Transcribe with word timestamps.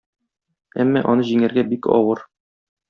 Әмма 0.85 1.05
аны 1.11 1.29
җиңәргә 1.29 1.67
бик 1.75 1.93
авыр. 2.01 2.29